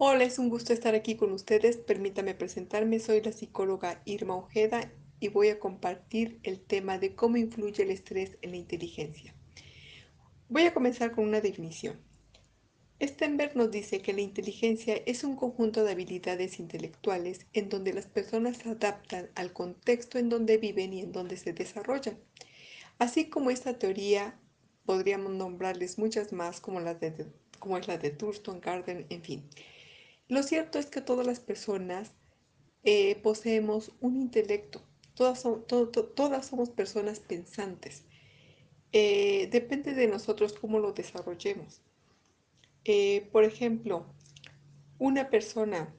Hola, 0.00 0.22
es 0.22 0.38
un 0.38 0.48
gusto 0.48 0.72
estar 0.72 0.94
aquí 0.94 1.16
con 1.16 1.32
ustedes. 1.32 1.76
Permítame 1.76 2.32
presentarme, 2.32 3.00
soy 3.00 3.20
la 3.20 3.32
psicóloga 3.32 4.00
Irma 4.04 4.36
Ojeda 4.36 4.92
y 5.18 5.26
voy 5.26 5.48
a 5.48 5.58
compartir 5.58 6.38
el 6.44 6.60
tema 6.60 7.00
de 7.00 7.16
cómo 7.16 7.36
influye 7.36 7.82
el 7.82 7.90
estrés 7.90 8.38
en 8.40 8.52
la 8.52 8.58
inteligencia. 8.58 9.34
Voy 10.48 10.62
a 10.66 10.72
comenzar 10.72 11.10
con 11.10 11.24
una 11.24 11.40
definición. 11.40 11.98
Stenberg 13.02 13.56
nos 13.56 13.72
dice 13.72 14.00
que 14.00 14.12
la 14.12 14.20
inteligencia 14.20 15.02
es 15.04 15.24
un 15.24 15.34
conjunto 15.34 15.82
de 15.82 15.90
habilidades 15.90 16.60
intelectuales 16.60 17.48
en 17.52 17.68
donde 17.68 17.92
las 17.92 18.06
personas 18.06 18.58
se 18.58 18.68
adaptan 18.68 19.30
al 19.34 19.52
contexto 19.52 20.20
en 20.20 20.28
donde 20.28 20.58
viven 20.58 20.92
y 20.92 21.00
en 21.00 21.10
donde 21.10 21.36
se 21.36 21.52
desarrollan. 21.52 22.20
Así 23.00 23.28
como 23.28 23.50
esta 23.50 23.80
teoría, 23.80 24.38
podríamos 24.86 25.32
nombrarles 25.32 25.98
muchas 25.98 26.32
más 26.32 26.60
como, 26.60 26.78
las 26.78 27.00
de, 27.00 27.26
como 27.58 27.78
es 27.78 27.88
la 27.88 27.98
de 27.98 28.10
Thurston, 28.10 28.60
Garden, 28.60 29.04
en 29.10 29.22
fin. 29.24 29.42
Lo 30.28 30.42
cierto 30.42 30.78
es 30.78 30.86
que 30.86 31.00
todas 31.00 31.26
las 31.26 31.40
personas 31.40 32.12
eh, 32.84 33.16
poseemos 33.22 33.92
un 34.00 34.16
intelecto, 34.16 34.82
todas, 35.14 35.40
somos 36.46 36.70
personas 36.70 37.20
pensantes. 37.20 38.04
Eh, 38.92 39.48
depende 39.50 39.94
de 39.94 40.06
nosotros 40.06 40.52
cómo 40.52 40.78
lo 40.78 40.92
desarrollemos. 40.92 41.82
Eh, 42.84 43.28
por 43.32 43.44
ejemplo, 43.44 44.06
una 44.98 45.30
persona 45.30 45.94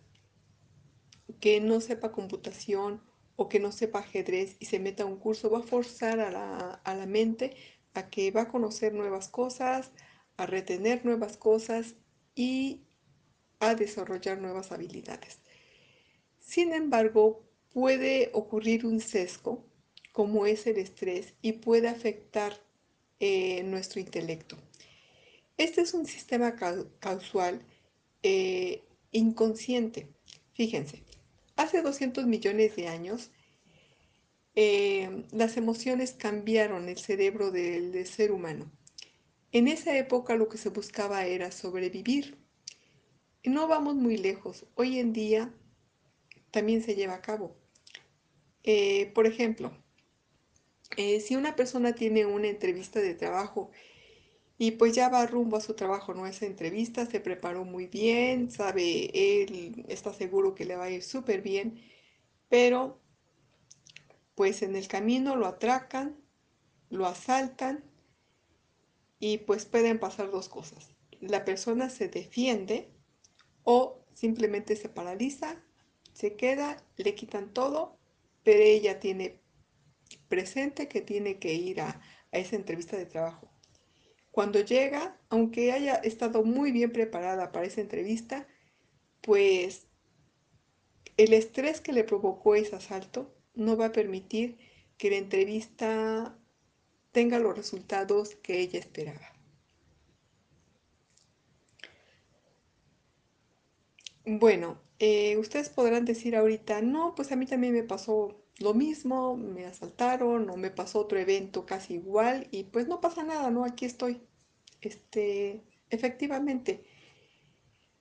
que 1.39 1.59
no 1.59 1.81
sepa 1.81 2.11
computación 2.11 3.01
o 3.35 3.49
que 3.49 3.59
no 3.59 3.71
sepa 3.71 3.99
ajedrez 3.99 4.57
y 4.59 4.65
se 4.65 4.79
meta 4.79 5.03
a 5.03 5.05
un 5.05 5.17
curso 5.17 5.49
va 5.49 5.59
a 5.59 5.63
forzar 5.63 6.19
a 6.19 6.95
la 6.95 7.05
mente 7.05 7.55
a 7.93 8.09
que 8.09 8.31
va 8.31 8.41
a 8.41 8.47
conocer 8.47 8.93
nuevas 8.93 9.29
cosas, 9.29 9.91
a 10.37 10.45
retener 10.45 11.05
nuevas 11.05 11.37
cosas 11.37 11.95
y 12.35 12.83
a 13.59 13.75
desarrollar 13.75 14.39
nuevas 14.39 14.71
habilidades. 14.71 15.39
Sin 16.39 16.73
embargo, 16.73 17.43
puede 17.71 18.31
ocurrir 18.33 18.85
un 18.85 18.99
sesgo, 18.99 19.65
como 20.11 20.45
es 20.45 20.65
el 20.67 20.77
estrés, 20.77 21.33
y 21.41 21.53
puede 21.53 21.87
afectar 21.87 22.59
eh, 23.19 23.63
nuestro 23.63 23.99
intelecto. 23.99 24.57
Este 25.57 25.81
es 25.81 25.93
un 25.93 26.05
sistema 26.05 26.55
causal 26.99 27.61
eh, 28.23 28.83
inconsciente. 29.11 30.07
Fíjense, 30.53 31.03
hace 31.55 31.81
200 31.81 32.25
millones 32.25 32.75
de 32.75 32.87
años, 32.87 33.31
eh, 34.55 35.25
las 35.31 35.57
emociones 35.57 36.13
cambiaron 36.13 36.89
el 36.89 36.97
cerebro 36.97 37.51
del 37.51 38.05
ser 38.07 38.31
humano. 38.31 38.71
En 39.51 39.67
esa 39.67 39.97
época 39.97 40.35
lo 40.35 40.47
que 40.47 40.57
se 40.57 40.69
buscaba 40.69 41.25
era 41.25 41.51
sobrevivir 41.51 42.37
no 43.43 43.67
vamos 43.67 43.95
muy 43.95 44.17
lejos. 44.17 44.65
Hoy 44.75 44.99
en 44.99 45.13
día 45.13 45.53
también 46.51 46.83
se 46.83 46.95
lleva 46.95 47.15
a 47.15 47.21
cabo. 47.21 47.55
Eh, 48.63 49.11
por 49.13 49.25
ejemplo, 49.27 49.71
eh, 50.97 51.19
si 51.21 51.35
una 51.35 51.55
persona 51.55 51.93
tiene 51.93 52.25
una 52.25 52.47
entrevista 52.47 52.99
de 52.99 53.15
trabajo 53.15 53.71
y 54.57 54.71
pues 54.71 54.93
ya 54.93 55.09
va 55.09 55.25
rumbo 55.25 55.57
a 55.57 55.61
su 55.61 55.73
trabajo, 55.73 56.13
¿no? 56.13 56.27
Esa 56.27 56.45
entrevista 56.45 57.05
se 57.05 57.21
preparó 57.21 57.63
muy 57.63 57.87
bien, 57.87 58.51
sabe, 58.51 59.09
él 59.13 59.85
está 59.87 60.13
seguro 60.13 60.55
que 60.55 60.65
le 60.65 60.75
va 60.75 60.85
a 60.85 60.91
ir 60.91 61.03
súper 61.03 61.41
bien, 61.41 61.81
pero 62.49 62.99
pues 64.35 64.61
en 64.61 64.75
el 64.75 64.87
camino 64.87 65.35
lo 65.37 65.47
atracan, 65.47 66.19
lo 66.89 67.05
asaltan 67.05 67.83
y 69.19 69.39
pues 69.39 69.65
pueden 69.65 69.99
pasar 69.99 70.31
dos 70.31 70.49
cosas. 70.49 70.95
La 71.21 71.45
persona 71.45 71.89
se 71.89 72.09
defiende 72.09 72.89
o 73.71 74.03
simplemente 74.15 74.75
se 74.75 74.89
paraliza, 74.89 75.63
se 76.11 76.35
queda, 76.35 76.83
le 76.97 77.13
quitan 77.13 77.53
todo, 77.53 77.99
pero 78.41 78.63
ella 78.63 78.99
tiene 78.99 79.43
presente 80.27 80.87
que 80.87 81.01
tiene 81.01 81.37
que 81.37 81.53
ir 81.53 81.81
a, 81.81 82.01
esa 82.31 82.55
entrevista 82.55 82.97
de 82.97 83.05
trabajo. 83.05 83.53
Cuando 84.31 84.59
llega, 84.61 85.21
aunque 85.29 85.71
haya 85.71 85.93
estado 85.97 86.43
muy 86.43 86.71
bien 86.71 86.91
preparada 86.91 87.51
para 87.51 87.67
esa 87.67 87.81
entrevista, 87.81 88.47
pues 89.21 89.85
el 91.17 91.33
estrés 91.33 91.79
que 91.79 91.93
le 91.93 92.03
provocó 92.03 92.55
ese 92.55 92.75
asalto 92.75 93.37
no 93.53 93.77
va 93.77 93.87
a 93.87 93.91
permitir 93.91 94.57
que 94.97 95.11
la 95.11 95.17
entrevista 95.17 96.35
tenga 97.11 97.37
los 97.37 97.55
resultados 97.55 98.33
que 98.33 98.61
ella 98.61 98.79
esperaba. 98.79 99.38
Bueno, 104.25 104.77
eh, 104.99 105.37
ustedes 105.37 105.69
podrán 105.69 106.05
decir 106.05 106.35
ahorita, 106.35 106.81
no, 106.81 107.15
pues 107.15 107.31
a 107.31 107.35
mí 107.35 107.45
también 107.45 107.73
me 107.73 107.83
pasó 107.83 108.41
lo 108.59 108.73
mismo, 108.73 109.37
me 109.37 109.65
asaltaron 109.65 110.49
o 110.49 110.57
me 110.57 110.71
pasó 110.71 110.99
otro 110.99 111.19
evento 111.19 111.65
casi 111.65 111.95
igual 111.95 112.47
y 112.51 112.65
pues 112.65 112.87
no 112.87 113.01
pasa 113.01 113.23
nada, 113.23 113.49
¿no? 113.51 113.65
Aquí 113.65 113.85
estoy. 113.85 114.21
Este, 114.81 115.63
efectivamente, 115.89 116.83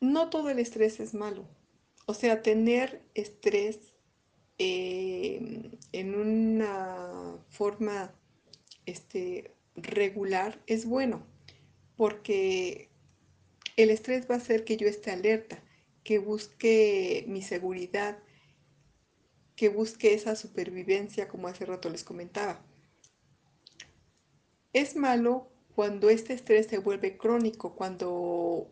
no 0.00 0.30
todo 0.30 0.50
el 0.50 0.58
estrés 0.58 1.00
es 1.00 1.14
malo. 1.14 1.48
O 2.06 2.14
sea, 2.14 2.42
tener 2.42 3.02
estrés 3.14 3.94
eh, 4.58 5.70
en 5.92 6.14
una 6.14 7.38
forma 7.48 8.12
este, 8.86 9.54
regular 9.76 10.60
es 10.66 10.86
bueno, 10.86 11.26
porque 11.96 12.90
el 13.76 13.90
estrés 13.90 14.28
va 14.30 14.34
a 14.36 14.38
hacer 14.38 14.64
que 14.64 14.76
yo 14.76 14.88
esté 14.88 15.10
alerta 15.12 15.62
que 16.08 16.18
busque 16.18 17.26
mi 17.28 17.42
seguridad, 17.42 18.18
que 19.54 19.68
busque 19.68 20.14
esa 20.14 20.36
supervivencia 20.36 21.28
como 21.28 21.48
hace 21.48 21.66
rato 21.66 21.90
les 21.90 22.02
comentaba. 22.02 22.64
Es 24.72 24.96
malo 24.96 25.52
cuando 25.74 26.08
este 26.08 26.32
estrés 26.32 26.66
se 26.66 26.78
vuelve 26.78 27.18
crónico, 27.18 27.76
cuando, 27.76 28.70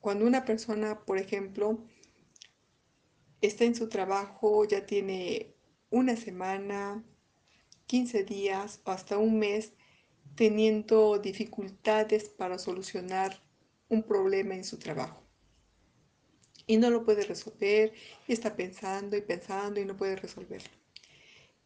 cuando 0.00 0.26
una 0.26 0.44
persona, 0.44 1.04
por 1.04 1.18
ejemplo, 1.18 1.78
está 3.40 3.62
en 3.62 3.76
su 3.76 3.88
trabajo, 3.88 4.64
ya 4.64 4.84
tiene 4.84 5.54
una 5.90 6.16
semana, 6.16 7.04
15 7.86 8.24
días 8.24 8.80
o 8.82 8.90
hasta 8.90 9.16
un 9.16 9.38
mes 9.38 9.74
teniendo 10.34 11.20
dificultades 11.20 12.30
para 12.30 12.58
solucionar 12.58 13.40
un 13.88 14.02
problema 14.02 14.56
en 14.56 14.64
su 14.64 14.80
trabajo 14.80 15.22
y 16.66 16.76
no 16.76 16.90
lo 16.90 17.04
puede 17.04 17.22
resolver 17.24 17.92
y 18.26 18.32
está 18.32 18.56
pensando 18.56 19.16
y 19.16 19.20
pensando 19.20 19.80
y 19.80 19.84
no 19.84 19.96
puede 19.96 20.16
resolverlo. 20.16 20.70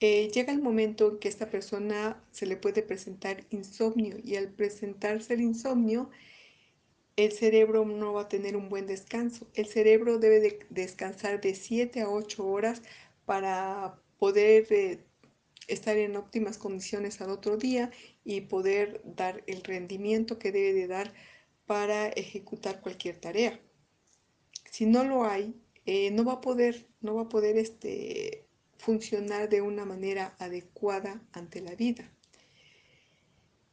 Eh, 0.01 0.31
llega 0.33 0.53
el 0.53 0.61
momento 0.61 1.11
en 1.11 1.19
que 1.19 1.29
esta 1.29 1.49
persona 1.51 2.23
se 2.31 2.47
le 2.47 2.57
puede 2.57 2.83
presentar 2.83 3.45
insomnio 3.51 4.19
y 4.23 4.37
al 4.37 4.49
presentarse 4.49 5.35
el 5.35 5.41
insomnio, 5.41 6.11
el 7.17 7.33
cerebro 7.33 7.87
no 7.87 8.13
va 8.13 8.23
a 8.23 8.29
tener 8.29 8.57
un 8.57 8.69
buen 8.69 8.87
descanso. 8.87 9.47
El 9.55 9.67
cerebro 9.67 10.19
debe 10.19 10.59
descansar 10.69 11.41
de 11.41 11.55
7 11.55 12.03
a 12.03 12.11
8 12.11 12.47
horas 12.47 12.83
para 13.25 13.99
poder 14.19 14.67
eh, 14.71 15.05
estar 15.67 15.97
en 15.97 16.17
óptimas 16.17 16.59
condiciones 16.59 17.21
al 17.23 17.31
otro 17.31 17.57
día 17.57 17.91
y 18.25 18.43
poder 18.43 19.01
dar 19.05 19.43
el 19.47 19.63
rendimiento 19.65 20.39
que 20.39 20.53
debe 20.53 20.75
de 20.75 20.89
dar 20.89 21.15
para 21.67 22.09
ejecutar 22.09 22.81
cualquier 22.83 23.17
tarea 23.17 23.61
si 24.77 24.85
no 24.85 25.05
lo 25.05 25.25
hay, 25.25 25.59
eh, 25.87 26.11
no 26.11 26.23
va 26.23 26.35
a 26.35 26.41
poder, 26.43 26.87
no 27.01 27.15
va 27.15 27.23
a 27.23 27.29
poder 27.31 27.57
este, 27.57 28.47
funcionar 28.77 29.49
de 29.49 29.63
una 29.63 29.87
manera 29.87 30.37
adecuada 30.39 31.23
ante 31.33 31.63
la 31.63 31.75
vida. 31.75 32.13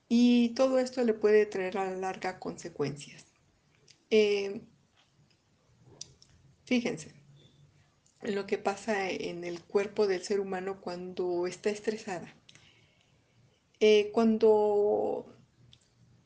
Y 0.07 0.53
todo 0.55 0.79
esto 0.79 1.03
le 1.03 1.13
puede 1.13 1.45
traer 1.45 1.77
a 1.77 1.91
la 1.91 1.97
larga 1.97 2.39
consecuencias. 2.39 3.25
Eh, 4.11 4.61
fíjense 6.63 7.11
en 8.21 8.35
lo 8.35 8.47
que 8.47 8.57
pasa 8.57 9.09
en 9.09 9.43
el 9.43 9.61
cuerpo 9.61 10.07
del 10.07 10.23
ser 10.23 10.39
humano 10.39 10.79
cuando 10.79 11.47
está 11.47 11.69
estresada. 11.69 12.33
Eh, 13.81 14.09
cuando 14.13 15.25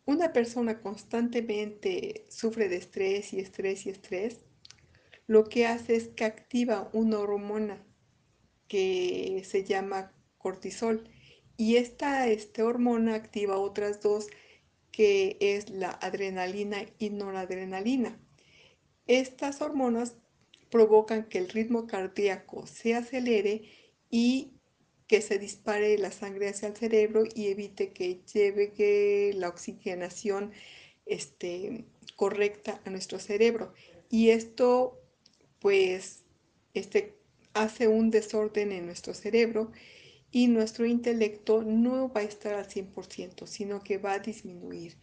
una 0.06 0.33
persona 0.33 0.81
constantemente 0.81 2.27
sufre 2.29 2.69
de 2.69 2.75
estrés 2.75 3.33
y 3.33 3.39
estrés 3.39 3.88
y 3.88 3.89
estrés, 3.89 4.41
lo 5.27 5.44
que 5.50 5.68
hace 5.68 5.95
es 5.95 6.07
que 6.07 6.24
activa 6.24 6.89
una 6.94 7.19
hormona 7.19 7.85
que 8.68 9.44
se 9.45 9.63
llama 9.63 10.13
cortisol 10.38 11.09
y 11.57 11.75
esta 11.75 12.27
este, 12.27 12.63
hormona 12.63 13.15
activa 13.15 13.57
otras 13.57 14.01
dos 14.01 14.27
que 14.91 15.38
es 15.39 15.69
la 15.69 15.91
adrenalina 15.91 16.85
y 16.97 17.09
noradrenalina. 17.09 18.19
Estas 19.06 19.62
hormonas 19.62 20.15
provocan 20.71 21.27
que 21.29 21.38
el 21.38 21.50
ritmo 21.50 21.88
cardíaco 21.88 22.65
se 22.68 22.95
acelere 22.95 23.63
y 24.09 24.53
que 25.07 25.21
se 25.21 25.39
dispare 25.39 25.97
la 25.97 26.12
sangre 26.12 26.50
hacia 26.50 26.68
el 26.68 26.75
cerebro 26.75 27.24
y 27.33 27.47
evite 27.47 27.94
que 27.94 28.21
lleve 28.33 29.33
la 29.35 29.50
oxigenación 29.50 30.51
este, 31.06 31.85
correcta 32.15 32.81
a 32.85 32.89
nuestro 32.89 33.19
cerebro. 33.19 33.74
Y 34.09 34.29
esto 34.29 35.01
pues 35.59 36.24
este, 36.74 37.18
hace 37.54 37.88
un 37.88 38.12
desorden 38.12 38.71
en 38.71 38.86
nuestro 38.86 39.13
cerebro 39.13 39.71
y 40.31 40.48
nuestro 40.48 40.86
intelecto 40.86 41.63
no 41.63 42.12
va 42.12 42.21
a 42.21 42.24
estar 42.24 42.54
al 42.56 42.68
100%, 42.68 43.48
sino 43.48 43.81
que 43.81 43.98
va 43.98 44.13
a 44.13 44.19
disminuir. 44.19 44.98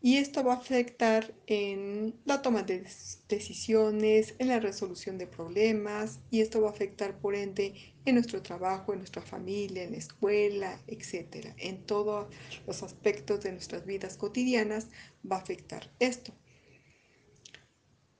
Y 0.00 0.18
esto 0.18 0.44
va 0.44 0.52
a 0.52 0.56
afectar 0.58 1.34
en 1.46 2.14
la 2.26 2.42
toma 2.42 2.62
de 2.62 2.86
decisiones, 3.26 4.34
en 4.38 4.48
la 4.48 4.60
resolución 4.60 5.16
de 5.16 5.26
problemas, 5.26 6.20
y 6.30 6.42
esto 6.42 6.60
va 6.60 6.68
a 6.68 6.72
afectar 6.72 7.18
por 7.20 7.34
ende 7.34 7.72
en 8.04 8.16
nuestro 8.16 8.42
trabajo, 8.42 8.92
en 8.92 8.98
nuestra 8.98 9.22
familia, 9.22 9.82
en 9.82 9.92
la 9.92 9.96
escuela, 9.96 10.78
etc. 10.88 11.54
En 11.56 11.86
todos 11.86 12.26
los 12.66 12.82
aspectos 12.82 13.40
de 13.40 13.52
nuestras 13.52 13.86
vidas 13.86 14.18
cotidianas 14.18 14.88
va 15.30 15.36
a 15.36 15.40
afectar 15.40 15.90
esto. 16.00 16.34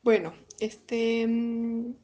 Bueno, 0.02 0.32
este... 0.60 1.26
Mm, 1.26 1.94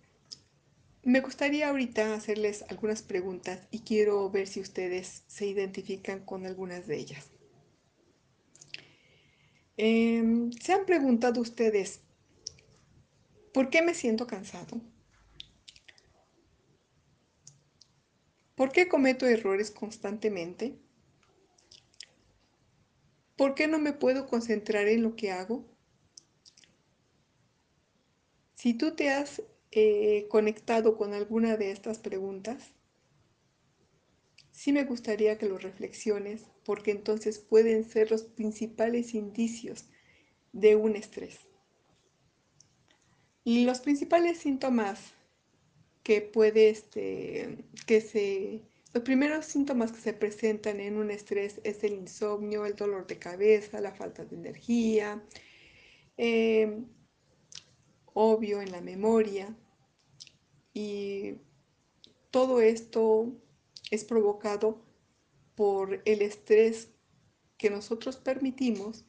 me 1.03 1.21
gustaría 1.21 1.69
ahorita 1.69 2.15
hacerles 2.15 2.63
algunas 2.69 3.03
preguntas 3.03 3.67
y 3.71 3.81
quiero 3.81 4.29
ver 4.31 4.47
si 4.47 4.61
ustedes 4.61 5.25
se 5.27 5.47
identifican 5.47 6.21
con 6.21 6.45
algunas 6.45 6.87
de 6.87 6.99
ellas. 6.99 7.31
Em, 9.79 10.53
¿Se 10.53 10.75
han 10.75 10.85
preguntado 10.85 11.41
ustedes 11.41 12.01
por 13.55 13.71
qué 13.71 13.81
me 13.81 13.95
siento 13.95 14.27
cansado? 14.27 14.81
¿Por 18.55 18.73
qué 18.73 18.89
cometo 18.89 19.27
errores 19.27 19.71
constantemente? 19.71 20.79
¿Por 23.37 23.55
qué 23.55 23.69
no 23.69 23.79
me 23.79 23.95
puedo 23.95 24.27
concentrar 24.27 24.87
en 24.87 25.03
lo 25.03 25.17
que 25.17 25.33
hago? 25.33 25.65
Si 28.61 28.75
tú 28.75 28.95
te 28.95 29.09
has 29.09 29.43
eh, 29.71 30.27
conectado 30.29 30.99
con 30.99 31.15
alguna 31.15 31.57
de 31.57 31.71
estas 31.71 31.99
preguntas, 31.99 32.75
sí 34.51 34.71
me 34.71 34.85
gustaría 34.85 35.39
que 35.39 35.49
lo 35.49 35.57
reflexiones 35.57 36.45
porque 36.67 36.91
entonces 36.91 37.39
pueden 37.39 37.85
ser 37.85 38.11
los 38.11 38.25
principales 38.25 39.15
indicios 39.15 39.87
de 40.53 40.77
un 40.77 40.95
estrés. 40.95 41.39
Y 43.45 43.65
los 43.65 43.81
principales 43.81 44.37
síntomas 44.37 45.15
que 46.03 46.21
puede, 46.21 46.69
este, 46.69 47.65
que 47.87 48.03
se, 48.03 48.61
los 48.93 49.03
primeros 49.05 49.47
síntomas 49.47 49.91
que 49.91 50.03
se 50.03 50.13
presentan 50.13 50.81
en 50.81 50.99
un 50.99 51.11
estrés 51.11 51.63
es 51.65 51.83
el 51.83 51.95
insomnio, 51.95 52.67
el 52.67 52.77
dolor 52.77 53.07
de 53.07 53.19
cabeza, 53.19 53.81
la 53.81 53.95
falta 53.95 54.27
de 54.27 54.37
energía, 54.37 55.25
eh, 56.19 56.85
obvio 58.15 58.61
en 58.61 58.73
la 58.73 58.81
memoria 58.81 59.57
y 60.73 61.35
todo 62.31 62.61
esto 62.61 63.33
es 63.91 64.05
provocado 64.05 64.85
por 65.55 66.01
el 66.05 66.23
estrés 66.23 66.91
que 67.59 67.71
nosotros 67.71 68.17
permitimos 68.17 69.05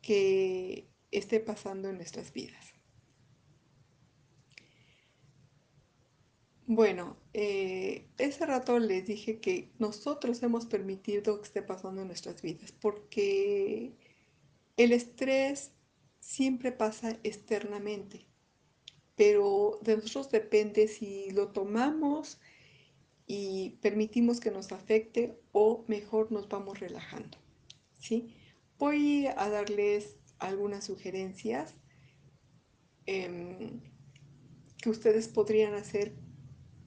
que 0.00 0.88
esté 1.10 1.40
pasando 1.40 1.90
en 1.90 1.96
nuestras 1.96 2.32
vidas. 2.32 2.72
Bueno, 6.66 7.16
eh, 7.34 8.06
ese 8.16 8.46
rato 8.46 8.78
les 8.78 9.04
dije 9.04 9.40
que 9.40 9.72
nosotros 9.80 10.40
hemos 10.44 10.66
permitido 10.66 11.40
que 11.40 11.48
esté 11.48 11.62
pasando 11.62 12.02
en 12.02 12.06
nuestras 12.06 12.40
vidas 12.42 12.70
porque 12.70 13.92
el 14.76 14.92
estrés 14.92 15.72
siempre 16.30 16.70
pasa 16.70 17.18
externamente, 17.24 18.24
pero 19.16 19.80
de 19.82 19.96
nosotros 19.96 20.30
depende 20.30 20.86
si 20.86 21.32
lo 21.32 21.48
tomamos 21.48 22.38
y 23.26 23.70
permitimos 23.82 24.38
que 24.38 24.52
nos 24.52 24.70
afecte 24.70 25.40
o 25.50 25.84
mejor 25.88 26.30
nos 26.30 26.48
vamos 26.48 26.78
relajando. 26.78 27.36
¿sí? 27.98 28.32
Voy 28.78 29.26
a 29.26 29.48
darles 29.48 30.18
algunas 30.38 30.84
sugerencias 30.84 31.74
em, 33.06 33.80
que 34.80 34.88
ustedes 34.88 35.26
podrían 35.26 35.74
hacer 35.74 36.14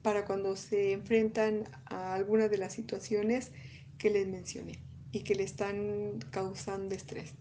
para 0.04 0.24
cuando 0.24 0.56
se 0.56 0.94
enfrentan 0.94 1.66
a 1.84 2.14
alguna 2.14 2.48
de 2.48 2.60
las 2.60 2.72
situaciones 2.72 3.52
que 3.98 4.10
les 4.10 4.26
mencioné 4.26 4.82
y 5.12 5.26
que 5.26 5.36
le 5.36 5.44
están 5.44 6.20
causando 6.32 6.96
estrés. 6.96 7.34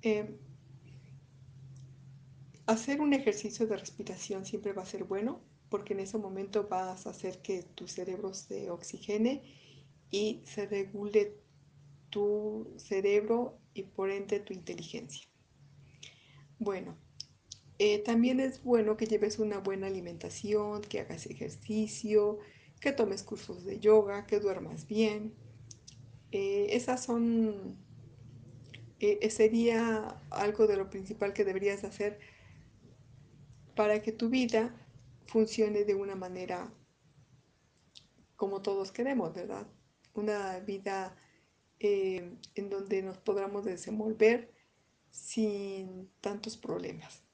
Em, 0.00 0.38
Hacer 2.66 3.00
un 3.00 3.12
ejercicio 3.12 3.66
de 3.66 3.76
respiración 3.76 4.44
siempre 4.44 4.72
va 4.72 4.82
a 4.82 4.86
ser 4.86 5.04
bueno 5.04 5.40
porque 5.70 5.94
en 5.94 6.00
ese 6.00 6.18
momento 6.18 6.66
vas 6.68 7.06
a 7.06 7.10
hacer 7.10 7.40
que 7.42 7.62
tu 7.62 7.86
cerebro 7.86 8.34
se 8.34 8.70
oxigene 8.70 9.42
y 10.10 10.42
se 10.44 10.66
regule 10.66 11.36
tu 12.10 12.74
cerebro 12.76 13.58
y 13.72 13.84
por 13.84 14.10
ende 14.10 14.40
tu 14.40 14.52
inteligencia. 14.52 15.26
Bueno, 16.58 16.96
eh, 17.78 18.00
también 18.00 18.40
es 18.40 18.62
bueno 18.62 18.96
que 18.96 19.06
lleves 19.06 19.38
una 19.38 19.58
buena 19.58 19.86
alimentación, 19.86 20.82
que 20.82 21.00
hagas 21.00 21.26
ejercicio, 21.26 22.38
que 22.80 22.92
tomes 22.92 23.22
cursos 23.22 23.64
de 23.64 23.78
yoga, 23.78 24.26
que 24.26 24.40
duermas 24.40 24.86
bien. 24.86 25.32
Eh, 26.32 26.68
esas 26.70 27.02
son, 27.04 27.76
eh, 28.98 29.30
sería 29.30 30.20
algo 30.30 30.66
de 30.66 30.76
lo 30.76 30.90
principal 30.90 31.32
que 31.32 31.44
deberías 31.44 31.84
hacer 31.84 32.18
para 33.80 34.02
que 34.02 34.12
tu 34.12 34.28
vida 34.28 34.76
funcione 35.24 35.84
de 35.86 35.94
una 35.94 36.14
manera 36.14 36.70
como 38.36 38.60
todos 38.60 38.92
queremos, 38.92 39.32
¿verdad? 39.32 39.66
Una 40.12 40.58
vida 40.58 41.16
eh, 41.78 42.36
en 42.56 42.68
donde 42.68 43.00
nos 43.00 43.16
podamos 43.16 43.64
desenvolver 43.64 44.52
sin 45.10 46.10
tantos 46.20 46.58
problemas. 46.58 47.24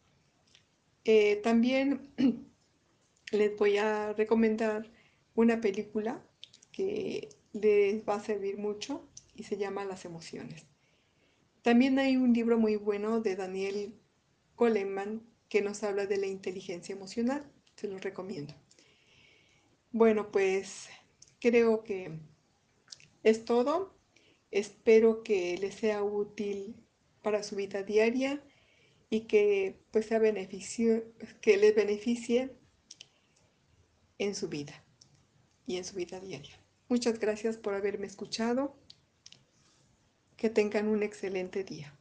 Eh, 1.04 1.40
también 1.42 2.12
les 3.32 3.56
voy 3.58 3.78
a 3.78 4.12
recomendar 4.12 4.88
una 5.34 5.60
película 5.60 6.24
que 6.70 7.28
les 7.54 8.08
va 8.08 8.14
a 8.14 8.24
servir 8.24 8.56
mucho 8.56 9.04
y 9.34 9.42
se 9.42 9.56
llama 9.56 9.84
Las 9.84 10.04
emociones. 10.04 10.64
También 11.62 11.98
hay 11.98 12.16
un 12.16 12.32
libro 12.32 12.56
muy 12.56 12.76
bueno 12.76 13.20
de 13.20 13.34
Daniel 13.34 13.98
Goleman 14.56 15.34
que 15.48 15.62
nos 15.62 15.82
habla 15.82 16.06
de 16.06 16.16
la 16.16 16.26
inteligencia 16.26 16.94
emocional. 16.94 17.50
Se 17.76 17.88
los 17.88 18.02
recomiendo. 18.02 18.54
Bueno, 19.92 20.30
pues 20.30 20.88
creo 21.40 21.84
que 21.84 22.18
es 23.22 23.44
todo. 23.44 23.94
Espero 24.50 25.22
que 25.22 25.58
les 25.58 25.74
sea 25.74 26.02
útil 26.02 26.76
para 27.22 27.42
su 27.42 27.56
vida 27.56 27.82
diaria 27.82 28.42
y 29.10 29.22
que 29.22 29.80
pues 29.90 30.06
sea 30.06 30.18
beneficio, 30.18 31.04
que 31.40 31.56
les 31.56 31.74
beneficie 31.74 32.56
en 34.18 34.34
su 34.34 34.48
vida 34.48 34.84
y 35.66 35.76
en 35.76 35.84
su 35.84 35.96
vida 35.96 36.20
diaria. 36.20 36.58
Muchas 36.88 37.18
gracias 37.18 37.56
por 37.56 37.74
haberme 37.74 38.06
escuchado. 38.06 38.76
Que 40.36 40.50
tengan 40.50 40.88
un 40.88 41.02
excelente 41.02 41.64
día. 41.64 41.95